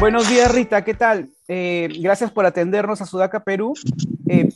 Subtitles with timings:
[0.00, 1.28] Buenos días, Rita, ¿qué tal?
[1.46, 3.74] Eh, gracias por atendernos a Sudaca, Perú.
[4.30, 4.48] Eh,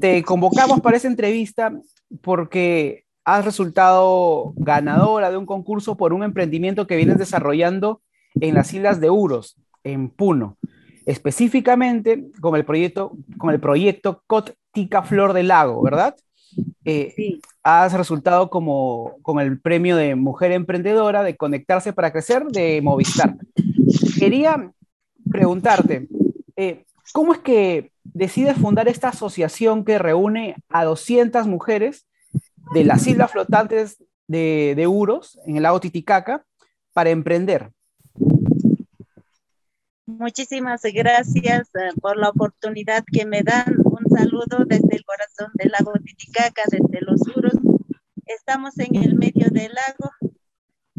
[0.00, 1.78] te convocamos para esa entrevista
[2.22, 8.00] porque has resultado ganadora de un concurso por un emprendimiento que vienes desarrollando
[8.40, 10.56] en las Islas de Uros, en Puno,
[11.04, 16.16] específicamente con el proyecto, con el proyecto Cótica Flor del Lago, ¿verdad?
[16.86, 17.42] Eh, sí.
[17.62, 23.36] Has resultado como con el premio de Mujer Emprendedora de Conectarse para Crecer de Movistar.
[24.18, 24.72] Quería
[25.30, 26.08] preguntarte,
[26.56, 32.06] eh, ¿cómo es que decides fundar esta asociación que reúne a 200 mujeres
[32.72, 36.44] de las islas flotantes de, de Uros, en el lago Titicaca,
[36.92, 37.70] para emprender?
[40.06, 43.76] Muchísimas gracias eh, por la oportunidad que me dan.
[43.84, 47.52] Un saludo desde el corazón del lago Titicaca, desde los Uros.
[48.24, 50.10] Estamos en el medio del lago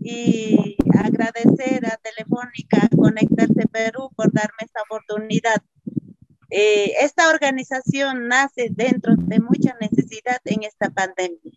[0.02, 5.62] y agradecer a Telefónica Conectarse Perú por darme esta oportunidad.
[6.50, 11.54] Eh, esta organización nace dentro de mucha necesidad en esta pandemia,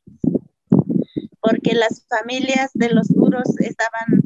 [1.41, 4.23] porque las familias de los duros estaban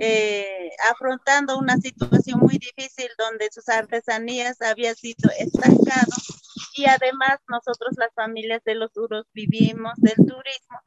[0.00, 6.40] eh, afrontando una situación muy difícil donde sus artesanías habían sido estancadas
[6.74, 10.78] y además nosotros las familias de los duros vivimos del turismo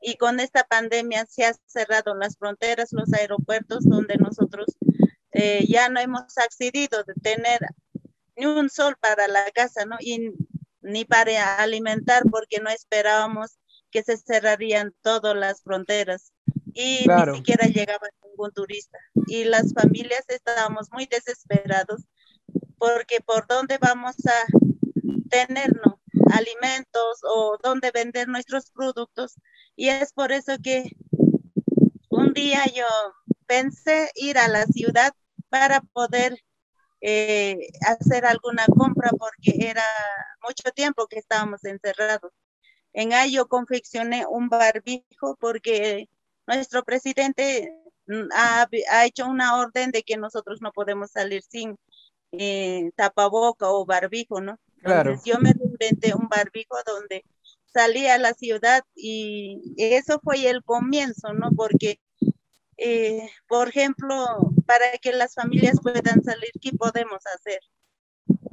[0.00, 4.76] y con esta pandemia se han cerrado las fronteras, los aeropuertos donde nosotros
[5.32, 7.60] eh, ya no hemos accedido de tener
[8.36, 9.96] ni un sol para la casa, ¿no?
[10.00, 10.32] Y
[10.80, 13.58] ni para alimentar porque no esperábamos
[13.90, 16.32] que se cerrarían todas las fronteras
[16.72, 18.98] y ni siquiera llegaba ningún turista.
[19.26, 22.02] Y las familias estábamos muy desesperados
[22.78, 24.46] porque por dónde vamos a
[25.28, 25.94] tenernos
[26.32, 29.36] alimentos o dónde vender nuestros productos.
[29.76, 30.90] Y es por eso que
[32.10, 32.84] un día yo
[33.46, 35.12] pensé ir a la ciudad
[35.48, 36.36] para poder
[37.00, 39.84] eh, hacer alguna compra porque era
[40.42, 42.32] mucho tiempo que estábamos encerrados.
[42.92, 46.08] En ahí yo confeccioné un barbijo porque
[46.46, 47.70] nuestro presidente
[48.06, 48.68] mm, ha,
[49.06, 51.76] hecho una orden de que nosotros no podemos salir sin
[52.32, 54.58] eh, tapaboca o barbijo, ¿no?
[54.82, 57.24] Entonces yo me inventé un barbijo donde
[57.66, 61.50] salí a la ciudad y eso fue el comienzo, ¿no?
[61.56, 62.00] Porque,
[62.76, 64.26] eh, por ejemplo,
[64.66, 67.60] para que las familias puedan salir, ¿qué podemos hacer?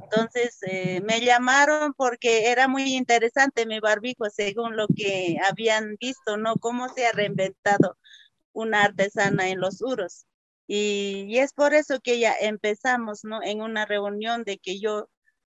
[0.02, 6.36] Entonces eh, me llamaron porque era muy interesante mi barbijo según lo que habían visto,
[6.36, 6.56] ¿no?
[6.56, 7.98] Cómo se ha reinventado
[8.52, 10.26] una artesana en los uros.
[10.68, 13.42] Y, es por eso que ya empezamos, ¿no?
[13.42, 15.08] En una reunión de que yo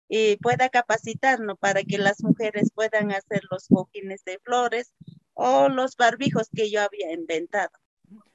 [0.09, 4.93] eh, pueda capacitarnos para que las mujeres puedan hacer los cojines de flores
[5.33, 7.71] o los barbijos que yo había inventado.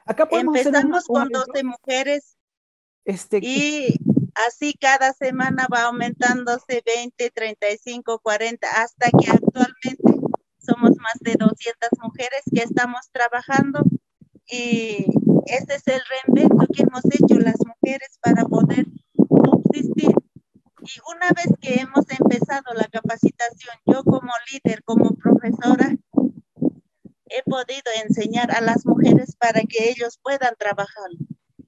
[0.05, 2.35] Acá Empezamos con 12 mujeres
[3.05, 3.95] este, y
[4.47, 10.03] Así cada semana va aumentándose 20, 35, 40, hasta que actualmente
[10.59, 13.83] somos más de 200 mujeres que estamos trabajando
[14.47, 15.05] y
[15.45, 18.85] este es el reinvento que hemos hecho las mujeres para poder
[19.27, 20.13] subsistir.
[20.89, 25.95] Y una vez que hemos empezado la capacitación, yo como líder, como profesora,
[27.25, 31.11] he podido enseñar a las mujeres para que ellos puedan trabajar.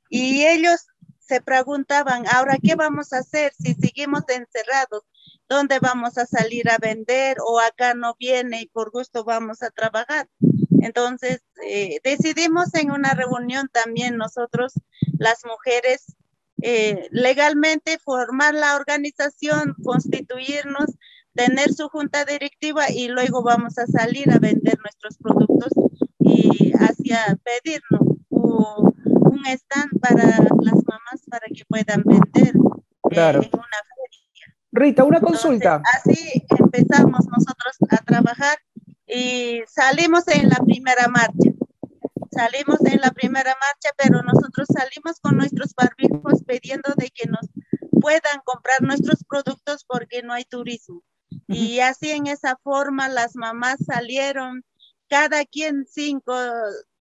[0.10, 0.88] Y ellos
[1.20, 5.04] se preguntaban, ahora, ¿qué vamos a hacer si seguimos encerrados?
[5.48, 9.70] ¿Dónde vamos a salir a vender o acá no viene y por gusto vamos a
[9.70, 10.30] trabajar?
[10.82, 14.74] Entonces, eh, decidimos en una reunión también nosotros,
[15.20, 16.16] las mujeres,
[16.62, 20.86] eh, legalmente formar la organización, constituirnos,
[21.34, 25.72] tener su junta directiva y luego vamos a salir a vender nuestros productos
[26.20, 32.54] y hacia pedirnos un stand para las mamás para que puedan vender
[33.12, 34.56] eh, en una feria.
[34.72, 35.82] Rita, una consulta.
[35.94, 38.58] Así empezamos nosotros a trabajar
[39.08, 41.52] y salimos en la primera marcha.
[42.32, 47.48] Salimos en la primera marcha, pero nosotros salimos con nuestros barbijos pidiendo de que nos
[48.00, 51.04] puedan comprar nuestros productos porque no hay turismo.
[51.48, 54.64] Y así en esa forma las mamás salieron,
[55.10, 56.34] cada quien cinco,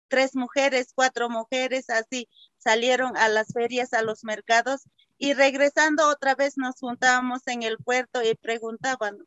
[0.07, 4.81] tres mujeres, cuatro mujeres, así salieron a las ferias, a los mercados
[5.17, 9.19] y regresando otra vez nos juntábamos en el puerto y preguntaban,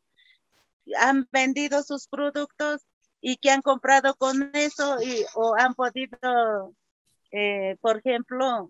[0.99, 2.81] ¿han vendido sus productos
[3.27, 6.75] y qué han comprado con eso y, o han podido,
[7.31, 8.69] eh, por ejemplo,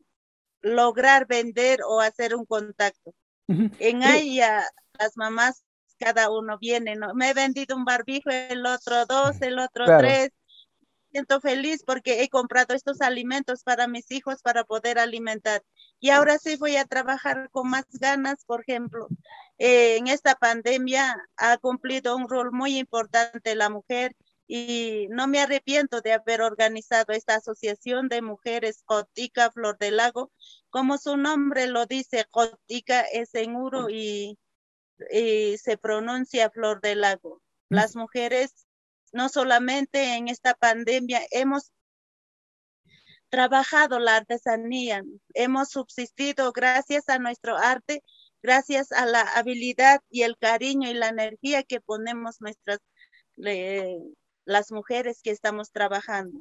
[0.62, 3.14] lograr vender o hacer un contacto?
[3.50, 5.66] En ahí las mamás,
[6.00, 7.14] cada uno viene, ¿no?
[7.16, 10.32] Me he vendido un barbijo, el otro dos, el otro tres
[11.12, 15.64] siento feliz porque he comprado estos alimentos para mis hijos para poder alimentar.
[16.00, 19.08] y ahora sí voy a trabajar con más ganas, por ejemplo.
[19.58, 24.16] Eh, en esta pandemia ha cumplido un rol muy importante la mujer
[24.48, 30.32] y no me arrepiento de haber organizado esta asociación de mujeres Cotica Flor del Lago.
[30.70, 34.38] Como su nombre lo dice, Cotica es en Uro y,
[35.12, 37.42] y se pronuncia Flor del Lago.
[37.70, 38.68] Las mujeres,
[39.12, 41.72] no solamente en esta pandemia, hemos
[43.30, 45.04] trabajado la artesanía,
[45.34, 48.04] hemos subsistido gracias a nuestro arte,
[48.44, 52.80] gracias a la habilidad y el cariño y la energía que ponemos nuestras
[54.46, 56.38] las mujeres que estamos trabajando.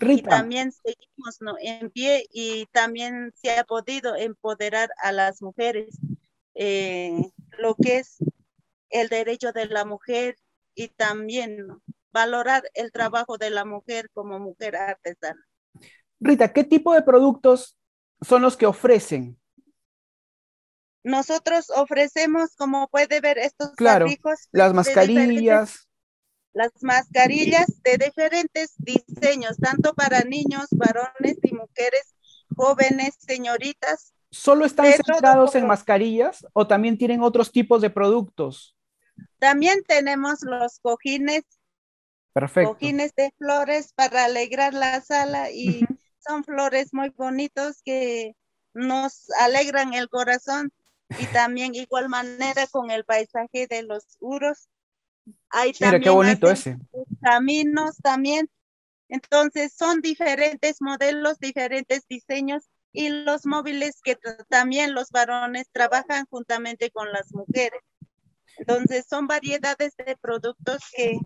[0.00, 5.96] Y también seguimos en pie y también se ha podido empoderar a las mujeres
[6.54, 8.18] eh, lo que es
[8.90, 10.36] el derecho de la mujer
[10.74, 11.68] y también
[12.12, 15.42] valorar el trabajo de la mujer como mujer artesana.
[16.20, 17.76] Rita, ¿qué tipo de productos
[18.20, 19.38] son los que ofrecen?
[21.02, 24.06] Nosotros ofrecemos, como puede ver, estos claro,
[24.52, 25.86] las mascarillas.
[26.54, 32.14] Las mascarillas de diferentes diseños, tanto para niños, varones y mujeres,
[32.56, 34.14] jóvenes, señoritas.
[34.30, 38.76] ¿Solo están centrados en mascarillas o también tienen otros tipos de productos?
[39.38, 41.44] También tenemos los cojines.
[42.32, 42.72] Perfecto.
[42.72, 45.84] Cojines de flores para alegrar la sala y
[46.18, 48.34] son flores muy bonitos que
[48.72, 50.72] nos alegran el corazón
[51.18, 54.68] y también igual manera con el paisaje de los uros.
[55.50, 56.78] Hay Mira qué bonito ese.
[57.22, 58.48] Caminos también.
[59.08, 64.16] Entonces son diferentes modelos, diferentes diseños y los móviles que
[64.48, 67.80] también los varones trabajan juntamente con las mujeres.
[68.56, 71.18] Entonces son variedades de productos que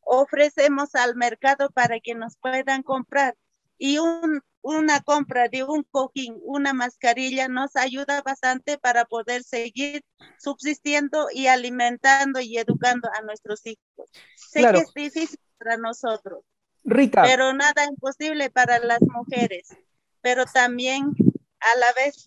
[0.00, 3.36] ofrecemos al mercado para que nos puedan comprar.
[3.78, 10.02] Y un una compra de un cojín, una mascarilla, nos ayuda bastante para poder seguir
[10.38, 14.10] subsistiendo y alimentando y educando a nuestros hijos.
[14.36, 16.44] Sé que es difícil para nosotros,
[16.82, 17.22] Rita.
[17.24, 19.68] pero nada imposible para las mujeres,
[20.22, 21.12] pero también
[21.60, 22.24] a la vez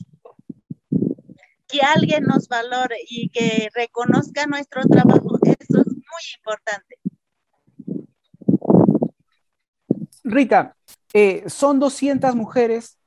[1.68, 7.00] que alguien nos valore y que reconozca nuestro trabajo, eso es muy importante.
[10.24, 10.77] Rita,
[11.20, 13.00] eh, son 200 mujeres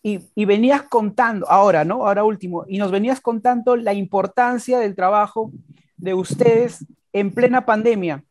[0.00, 2.06] y, venías contando, ahora, ¿no?
[2.06, 5.50] Ahora último, y nos venías contando la importancia del trabajo
[5.96, 8.22] de ustedes en plena pandemia.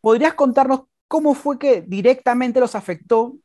[0.00, 3.36] ¿Podrías contarnos cómo fue que directamente los afectó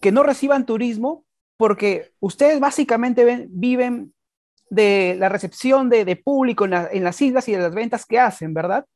[0.00, 1.26] que no reciban turismo?
[1.58, 4.14] Porque ustedes básicamente viven
[4.70, 8.54] de la recepción de, público en, en, las islas y de las ventas que hacen,
[8.54, 8.86] ¿verdad?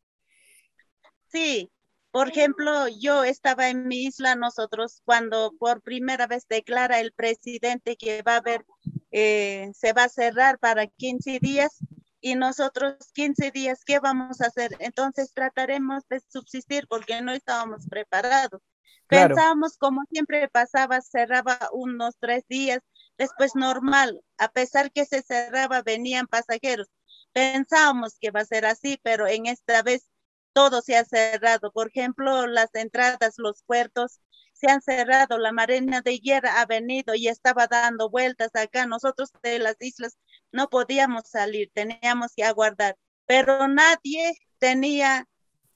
[1.29, 1.71] Sí,
[2.11, 7.97] por ejemplo, yo estaba en mi isla, nosotros cuando por primera vez declara el presidente
[7.97, 8.67] que va a haber,
[9.13, 11.79] eh, se va a cerrar para 15 días
[12.21, 14.77] y nosotros 15 días, ¿qué vamos a hacer?
[14.81, 18.61] Entonces trataremos de subsistir porque no estábamos preparados.
[19.07, 22.81] Pensábamos como siempre pasaba, cerraba unos tres días,
[23.19, 26.89] después normal, a pesar que se cerraba, venían pasajeros.
[27.33, 30.09] Pensábamos que va a ser así, pero en esta vez
[30.53, 31.73] todo se ha cerrado.
[31.73, 34.21] Por ejemplo, las entradas, los puertos
[34.53, 35.39] se han cerrado.
[35.39, 38.87] La Marina de Hierra ha venido y estaba dando vueltas acá.
[38.87, 40.19] Nosotros de las islas
[40.53, 45.27] no podíamos salir, teníamos que aguardar, pero nadie tenía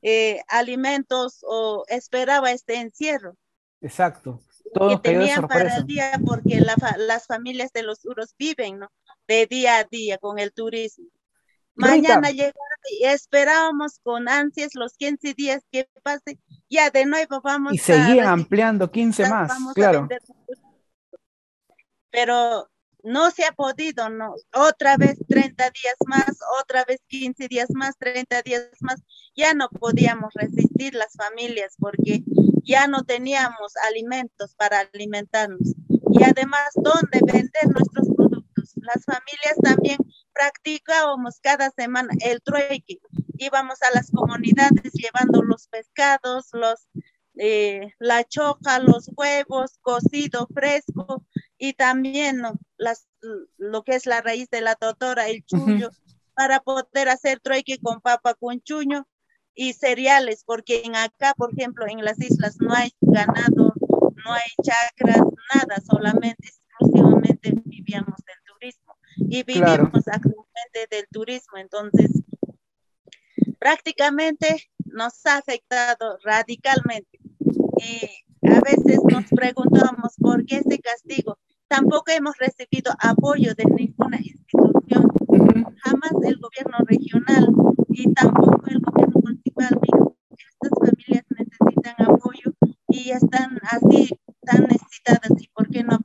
[0.02, 3.36] eh, alimentos o esperaba este encierro.
[3.80, 4.40] Exacto.
[4.72, 8.88] Todo que tenían para el día porque las familias de los uros viven ¿no?
[9.28, 11.06] de día a día con el turismo.
[11.74, 12.54] Mañana llegamos
[13.00, 16.38] y esperábamos con ansias los 15 días que pase,
[16.70, 20.08] ya de nuevo vamos y seguir ampliando 15 más, claro.
[22.10, 22.70] Pero
[23.02, 24.34] no se ha podido, no.
[24.54, 29.02] Otra vez 30 días más, otra vez 15 días más, 30 días más.
[29.34, 32.22] Ya no podíamos resistir las familias porque
[32.62, 35.74] ya no teníamos alimentos para alimentarnos.
[36.12, 38.13] Y además, ¿dónde vender nuestros?
[38.84, 39.98] Las familias también
[40.34, 42.98] practicábamos cada semana el trueque.
[43.38, 46.86] Íbamos a las comunidades llevando los pescados, los,
[47.36, 51.24] eh, la choca, los huevos, cocido fresco
[51.56, 52.42] y también
[52.76, 53.08] las,
[53.56, 55.88] lo que es la raíz de la totora, el chuño,
[56.34, 59.08] para poder hacer trueque con papa con chuño
[59.54, 64.50] y cereales, porque en acá, por ejemplo, en las islas no hay ganado, no hay
[64.62, 65.22] chacras,
[65.54, 67.53] nada, solamente, exclusivamente
[69.34, 71.58] y vivimos actualmente del turismo.
[71.58, 72.22] Entonces,
[73.58, 77.18] prácticamente nos ha afectado radicalmente.
[77.40, 81.38] Y a veces nos preguntamos por qué ese castigo.
[81.66, 85.10] tampoco hemos recibido apoyo de ninguna institución.
[85.82, 87.48] Jamás el gobierno regional
[87.88, 89.80] y tampoco el gobierno municipal
[90.30, 92.52] estas familias necesitan apoyo
[92.88, 96.03] y están así tan necesitadas y por qué no.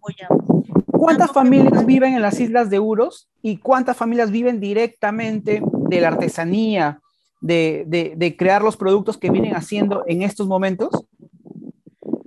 [1.09, 6.09] ¿Cuántas familias viven en las islas de Uros y cuántas familias viven directamente de la
[6.09, 7.01] artesanía,
[7.41, 11.07] de, crear los productos que vienen haciendo en estos momentos?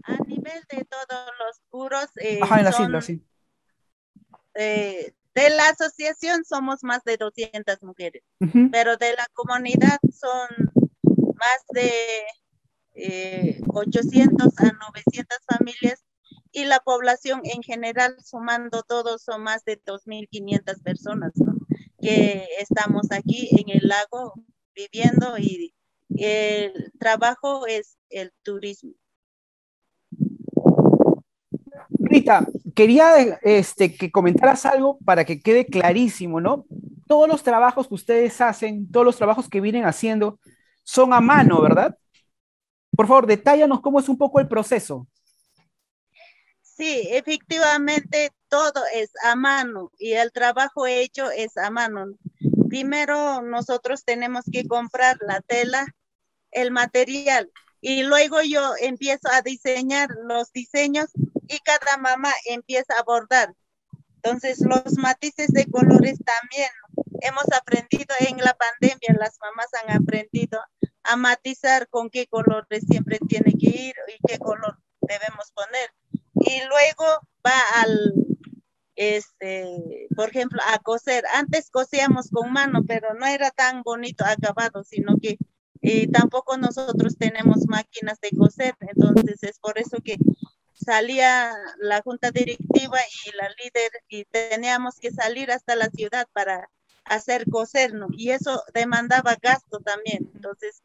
[0.03, 2.09] A nivel de todos los Uros.
[2.17, 3.25] Eh, Ajá, en las islas, sí.
[4.55, 8.25] Eh, de la asociación somos más de 200 mujeres,
[8.73, 10.49] pero de la comunidad son
[11.37, 11.93] más de
[13.69, 16.03] 800 eh, a 900 familias
[16.53, 21.33] y la población en general, sumando todos, son más de 2.500 personas
[22.01, 24.35] que estamos aquí en el lago
[24.75, 25.75] viviendo y
[26.17, 28.93] el trabajo es el turismo.
[31.89, 36.67] Rita, quería este, que comentaras algo para que quede clarísimo, ¿no?
[37.07, 40.39] Todos los trabajos que ustedes hacen, todos los trabajos que vienen haciendo,
[40.83, 41.97] son a mano, ¿verdad?
[42.95, 45.07] Por favor, detállanos cómo es un poco el proceso.
[46.77, 52.07] Sí, efectivamente, todo es a mano y el trabajo hecho es a mano.
[52.69, 55.87] Primero nosotros tenemos que comprar la tela,
[56.51, 57.51] el material
[57.83, 61.11] y luego yo empiezo a diseñar los diseños
[61.47, 63.55] y cada mamá empieza a bordar.
[64.17, 66.71] Entonces, los matices de colores también
[67.21, 70.59] hemos aprendido en la pandemia, las mamás han aprendido
[71.03, 75.91] a matizar con qué colores siempre tiene que ir y qué color debemos poner.
[76.45, 77.05] Y luego
[77.45, 78.15] va al,
[78.97, 81.25] este, por ejemplo, a coser.
[81.35, 85.39] Antes cosíamos con mano, pero no era tan bonito acabado, sino que
[85.83, 90.17] eh, tampoco nosotros tenemos máquinas de coser, entonces es por eso que
[90.73, 96.69] salía la junta directiva y la líder y teníamos que salir hasta la ciudad para
[97.05, 98.07] hacer coser, ¿no?
[98.13, 100.31] Y eso demandaba gasto también.
[100.35, 100.83] Entonces,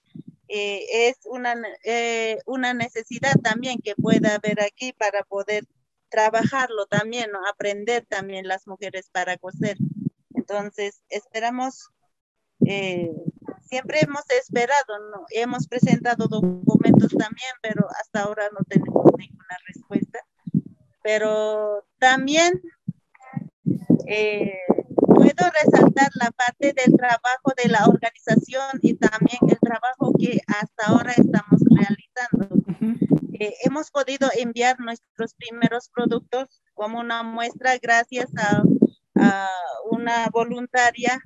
[0.48, 5.66] eh, es una, eh, una necesidad también que pueda haber aquí para poder
[6.10, 7.40] trabajarlo también, ¿no?
[7.48, 9.78] Aprender también las mujeres para coser.
[10.34, 11.90] Entonces, esperamos,
[12.66, 13.12] eh,
[13.64, 15.26] siempre hemos esperado, ¿no?
[15.32, 20.20] Hemos presentado documentos también, pero hasta ahora no tenemos ninguna respuesta.
[21.04, 22.62] Pero también
[24.08, 24.54] eh,
[25.28, 30.88] puedo resaltar la parte del trabajo de la organización y también el trabajo que hasta
[30.88, 32.56] ahora estamos realizando.
[33.40, 38.64] Eh, hemos podido enviar nuestros primeros productos como una muestra gracias a,
[39.20, 39.50] a
[39.92, 41.20] una voluntaria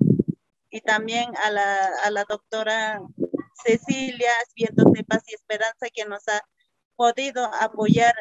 [0.70, 3.00] y también a la, a la doctora
[3.64, 6.40] Cecilia Vientos de Paz y Esperanza que nos ha
[6.96, 8.14] podido apoyar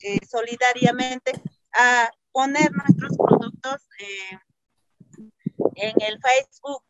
[0.00, 1.32] eh, solidariamente
[1.74, 4.38] a poner nuestros productos eh,
[5.76, 6.82] en el Facebook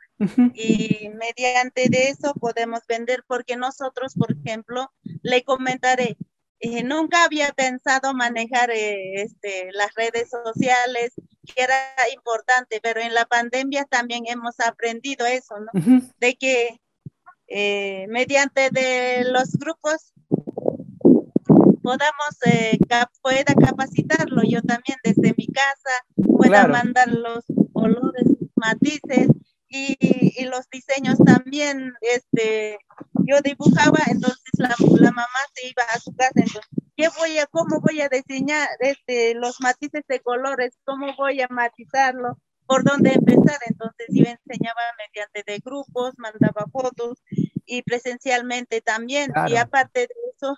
[0.54, 6.16] y mediante de eso podemos vender porque nosotros, por ejemplo, le comentaré,
[6.60, 11.12] eh, nunca había pensado manejar este, las redes sociales,
[11.44, 11.74] que era
[12.14, 15.70] importante, pero en la pandemia también hemos aprendido eso, ¿no?
[16.18, 16.78] De que
[18.08, 20.12] mediante de los grupos
[21.82, 22.78] podamos, eh,
[23.20, 24.42] pueda capacitarlo.
[24.44, 25.90] Yo también desde mi casa,
[26.36, 28.24] pueda mandar los colores,
[28.62, 29.28] matices
[29.68, 32.78] y, y, los diseños también, este,
[33.24, 37.46] yo dibujaba, entonces la, la, mamá se iba a su casa, entonces, ¿qué voy a,
[37.46, 40.78] cómo voy a diseñar este, los matices de colores?
[40.84, 42.38] ¿Cómo voy a matizarlo?
[42.66, 43.58] ¿Por dónde empezar?
[43.66, 47.22] Entonces yo enseñaba mediante de grupos, mandaba fotos
[47.64, 49.32] y presencialmente también.
[49.48, 50.56] Y aparte de eso,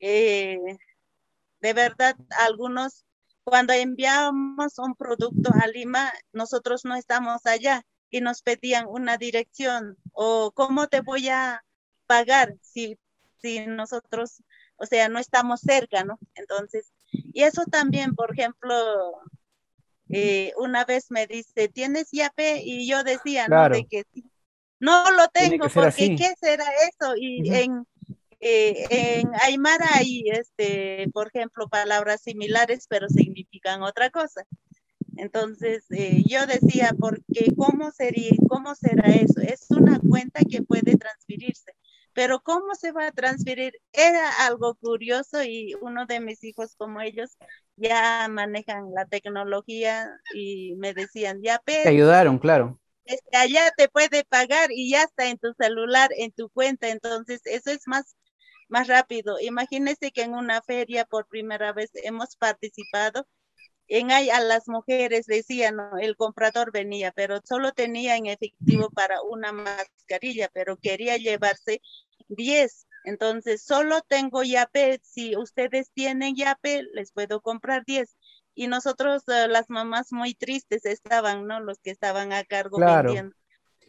[0.00, 0.78] eh,
[1.60, 3.04] de verdad, algunos,
[3.44, 9.96] cuando enviamos un producto a Lima, nosotros no estamos allá y nos pedían una dirección
[10.12, 11.64] o cómo te voy a
[12.06, 12.98] pagar si,
[13.40, 14.42] si nosotros,
[14.76, 16.18] o sea, no estamos cerca, ¿no?
[16.34, 18.74] Entonces, y eso también, por ejemplo,
[20.10, 22.62] eh, una vez me dice, ¿tienes YAPE?
[22.64, 23.68] Y yo decía, ¿no?
[23.68, 24.04] De que
[24.78, 27.14] No lo tengo, porque ¿qué será eso?
[27.16, 27.86] Y en
[28.44, 34.44] eh, en Aymara hay, este, por ejemplo, palabras similares, pero significan otra cosa.
[35.16, 39.40] Entonces, eh, yo decía, porque ¿cómo, sería, ¿cómo será eso?
[39.40, 41.72] Es una cuenta que puede transferirse,
[42.14, 43.74] pero ¿cómo se va a transferir?
[43.92, 47.38] Era algo curioso y uno de mis hijos como ellos
[47.76, 51.84] ya manejan la tecnología y me decían, ya, pero...
[51.84, 52.80] Te ayudaron, claro.
[53.04, 57.40] Este, allá te puede pagar y ya está en tu celular, en tu cuenta, entonces
[57.44, 58.16] eso es más
[58.72, 59.38] más rápido.
[59.38, 63.26] Imagínense que en una feria por primera vez hemos participado
[63.86, 68.88] en ahí a las mujeres decían, no, el comprador venía, pero solo tenía en efectivo
[68.90, 71.82] para una mascarilla, pero quería llevarse
[72.28, 72.86] 10.
[73.04, 75.00] Entonces, solo tengo yape.
[75.02, 78.16] Si ustedes tienen yape, les puedo comprar 10.
[78.54, 81.60] Y nosotros, eh, las mamás muy tristes estaban, ¿no?
[81.60, 83.36] Los que estaban a cargo vendiendo.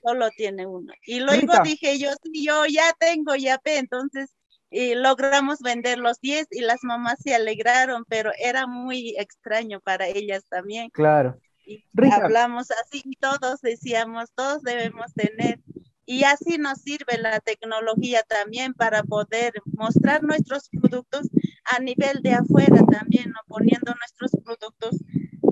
[0.06, 0.92] Solo tiene uno.
[1.06, 4.36] Y luego dije yo, sí, yo ya tengo yape, entonces
[4.74, 10.08] y logramos vender los 10 y las mamás se alegraron, pero era muy extraño para
[10.08, 10.90] ellas también.
[10.90, 11.40] Claro.
[11.64, 15.60] Y hablamos así y todos decíamos, todos debemos tener.
[16.08, 21.30] Y así nos sirve la tecnología también para poder mostrar nuestros productos
[21.66, 23.40] a nivel de afuera también, ¿no?
[23.48, 24.98] poniendo nuestros productos,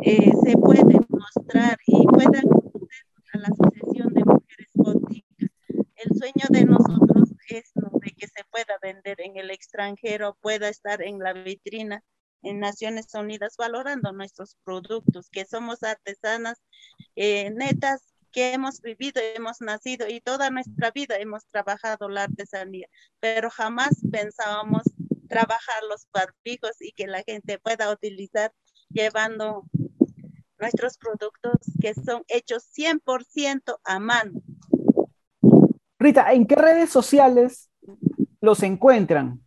[0.01, 2.43] eh, se puede mostrar y puedan
[3.33, 5.51] a la Asociación de Mujeres Boticas.
[5.95, 11.19] El sueño de nosotros es de que pueda vender en el extranjero, pueda estar en
[11.19, 12.03] la vitrina
[12.43, 16.59] en Naciones Unidas valorando nuestros productos, que somos artesanas
[17.15, 22.87] eh, netas, que hemos vivido, hemos nacido y toda nuestra vida hemos trabajado la artesanía,
[23.19, 24.83] pero jamás pensábamos
[25.27, 28.51] trabajar los barbijos y que la gente pueda utilizar
[28.89, 29.65] llevando
[30.59, 34.41] nuestros productos que son hechos 100% a mano.
[35.99, 37.70] Rita, ¿en qué redes sociales
[38.41, 39.41] los encuentran?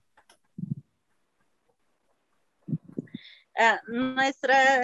[3.58, 4.80] Ah, nuestra,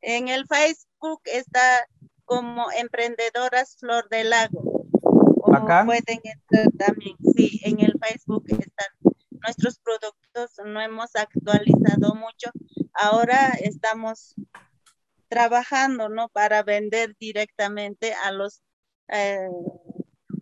[0.00, 1.86] en el Facebook está
[2.24, 4.86] como Emprendedoras Flor del Lago.
[5.52, 5.84] Acá.
[5.86, 8.88] pueden entrar también, sí, en el Facebook están
[9.42, 12.50] nuestros productos, no hemos actualizado mucho.
[12.92, 14.34] Ahora estamos
[15.28, 16.28] trabajando, ¿no?
[16.28, 18.62] Para vender directamente a los
[19.08, 19.48] eh,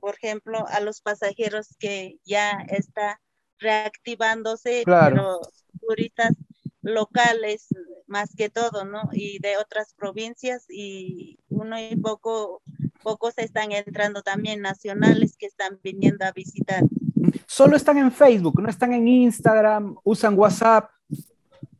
[0.06, 3.20] por ejemplo, a los pasajeros que ya está
[3.58, 5.40] reactivándose, pero
[5.80, 6.30] turistas
[6.80, 7.66] locales
[8.06, 9.08] más que todo, ¿no?
[9.10, 12.62] Y de otras provincias y uno y poco,
[13.02, 16.84] pocos están entrando también nacionales que están viniendo a visitar.
[17.48, 20.88] Solo están en Facebook, no están en Instagram, usan WhatsApp,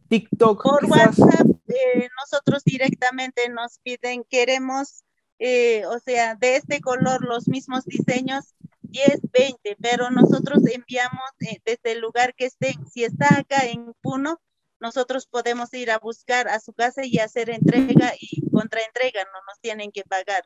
[0.08, 0.64] TikTok.
[0.64, 5.04] Por WhatsApp, eh, nosotros directamente nos piden, queremos
[5.38, 11.60] eh, o sea, de este color, los mismos diseños, 10, 20, pero nosotros enviamos eh,
[11.64, 12.86] desde el lugar que estén.
[12.86, 14.40] Si está acá en Puno,
[14.80, 19.60] nosotros podemos ir a buscar a su casa y hacer entrega y contraentrega, no nos
[19.60, 20.44] tienen que pagar.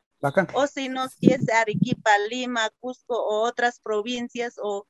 [0.53, 4.87] O si no, si es Arequipa, Lima, Cusco o otras provincias o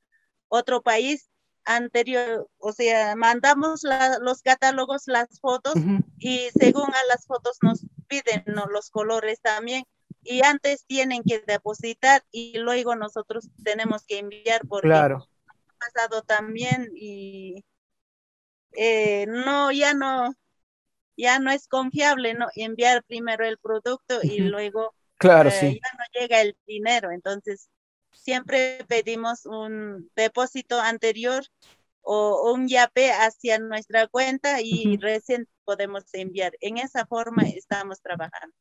[0.47, 1.30] otro país
[1.65, 3.81] anterior, o sea, mandamos
[4.21, 5.73] los catálogos, las fotos
[6.17, 9.83] y según a las fotos nos piden los colores también
[10.23, 15.27] y antes tienen que depositar y luego nosotros tenemos que enviar porque claro.
[15.47, 17.63] ha pasado también y
[18.73, 20.33] eh, no, ya no,
[21.17, 22.47] ya no es confiable, ¿no?
[22.55, 27.11] Enviar primero el producto y luego claro, eh, ya no llega el dinero.
[27.11, 27.69] Entonces,
[28.21, 31.43] siempre pedimos un depósito anterior
[32.01, 36.53] o un YAPE hacia nuestra cuenta y recién podemos enviar.
[36.61, 38.55] En esa forma estamos trabajando.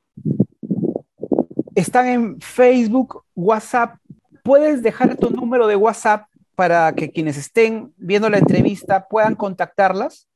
[1.75, 3.97] Están en Facebook, WhatsApp.
[4.43, 10.29] ¿Puedes dejar tu número de WhatsApp para que quienes estén viendo la entrevista puedan contactarlas?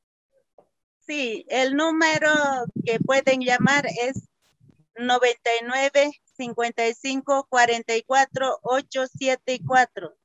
[1.05, 2.31] Sí, el número
[2.83, 4.27] que pueden llamar es
[4.97, 10.15] 99 55 44 874.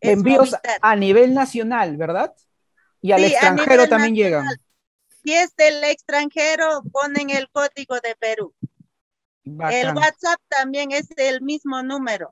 [0.00, 2.34] Envíos a nivel nacional, ¿verdad?
[3.02, 4.46] Y al extranjero también llegan.
[5.22, 8.54] Si es del extranjero, ponen el código de Perú.
[9.44, 12.30] El WhatsApp también es el mismo número.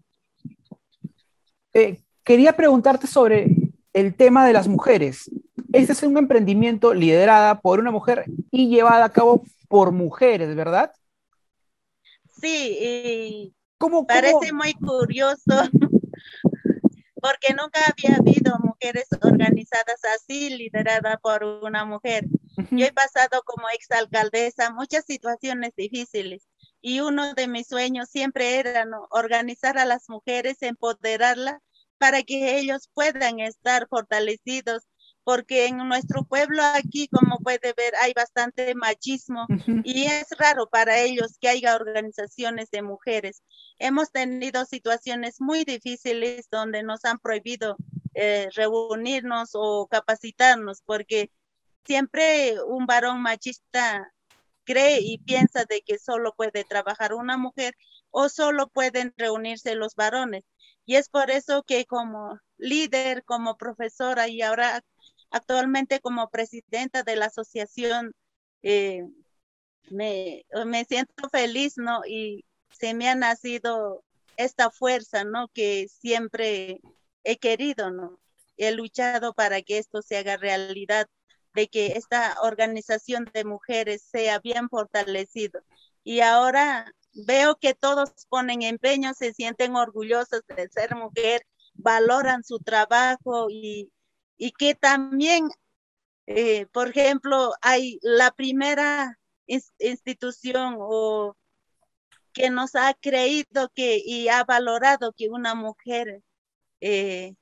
[1.75, 3.55] Eh, quería preguntarte sobre
[3.93, 5.31] el tema de las mujeres.
[5.73, 10.93] Este es un emprendimiento liderada por una mujer y llevada a cabo por mujeres, ¿verdad?
[12.41, 13.55] Sí, y
[14.07, 15.45] parece muy curioso
[17.21, 22.25] porque nunca había habido mujeres organizadas así, lideradas por una mujer.
[22.71, 26.49] Yo he pasado como exalcaldesa muchas situaciones difíciles
[26.81, 31.61] y uno de mis sueños siempre era organizar a las mujeres, empoderarlas
[31.99, 34.85] para que ellos puedan estar fortalecidos,
[35.29, 39.47] porque en nuestro pueblo aquí, como puede ver, hay bastante machismo
[39.85, 43.43] y es raro para ellos que haya organizaciones de mujeres.
[43.79, 47.77] Hemos tenido situaciones muy difíciles donde nos han prohibido
[48.15, 51.31] eh, reunirnos o capacitarnos, porque
[51.85, 54.11] siempre un varón machista
[54.65, 57.75] cree y piensa de que solo puede trabajar una mujer
[58.11, 60.45] o solo pueden reunirse los varones.
[60.87, 64.83] Y es por eso que como líder, como profesora y ahora
[65.31, 68.13] actualmente como presidenta de la Asociación
[68.63, 69.03] eh,
[69.91, 72.03] me, me siento feliz, ¿no?
[72.07, 74.05] Y se me ha nacido
[74.37, 75.49] esta fuerza, ¿no?
[75.49, 76.81] Que siempre
[77.25, 78.19] he querido, ¿no?
[78.57, 81.07] He luchado para que esto se haga realidad,
[81.55, 85.61] de que esta organización de mujeres sea bien fortalecido.
[86.05, 91.43] Y ahora veo que todos ponen empeño, se sienten orgullosos de ser mujer,
[91.75, 93.91] valoran su trabajo y,
[94.39, 95.49] y que también,
[96.27, 101.37] eh, por ejemplo, hay la primera institución o
[102.33, 106.23] que nos ha creído que y ha valorado que una mujer
[106.81, 107.35] eh,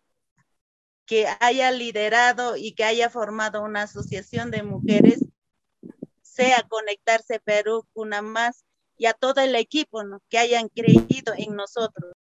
[1.04, 5.20] que haya liderado y que haya formado una asociación de mujeres
[6.22, 8.64] sea Conectarse Perú, una más,
[8.98, 12.15] y a todo el equipo que hayan creído en nosotros.